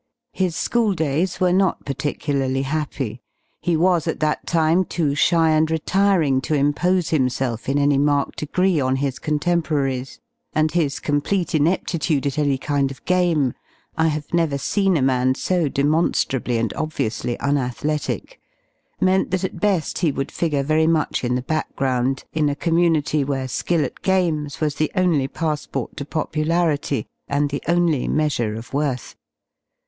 [0.33, 3.21] His school days zvere not particularly happy.
[3.61, 8.79] He was at that time too shy and retiring to impose hin^elfm any marked degree
[8.81, 10.19] on Jips Contemporaries
[10.55, 13.53] y and his complete ineptitude at any kind of game
[13.87, 20.11] —/ have never seen a man so demonSirahly and ohviously unathletic^^meant that at be§i he
[20.11, 24.73] would figure very much in the background in a community where skill at games was
[24.73, 29.15] the only passport to popularity and the only measure of worth.